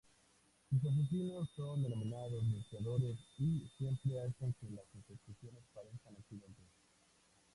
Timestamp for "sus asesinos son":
0.71-1.83